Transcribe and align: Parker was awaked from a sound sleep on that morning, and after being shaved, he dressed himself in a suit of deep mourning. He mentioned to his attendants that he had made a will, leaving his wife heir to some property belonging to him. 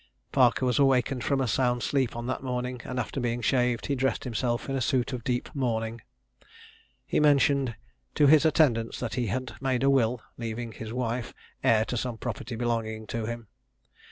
Parker 0.31 0.65
was 0.65 0.79
awaked 0.79 1.21
from 1.23 1.39
a 1.41 1.47
sound 1.47 1.83
sleep 1.83 2.15
on 2.15 2.25
that 2.25 2.41
morning, 2.41 2.81
and 2.85 2.99
after 2.99 3.19
being 3.19 3.39
shaved, 3.39 3.85
he 3.85 3.93
dressed 3.93 4.23
himself 4.23 4.67
in 4.67 4.75
a 4.75 4.81
suit 4.81 5.13
of 5.13 5.23
deep 5.23 5.53
mourning. 5.53 6.01
He 7.05 7.19
mentioned 7.19 7.75
to 8.15 8.25
his 8.25 8.43
attendants 8.43 8.99
that 8.99 9.13
he 9.13 9.27
had 9.27 9.53
made 9.61 9.83
a 9.83 9.91
will, 9.91 10.19
leaving 10.39 10.71
his 10.71 10.91
wife 10.91 11.35
heir 11.63 11.85
to 11.85 11.97
some 11.97 12.17
property 12.17 12.55
belonging 12.55 13.05
to 13.13 13.27
him. 13.27 13.47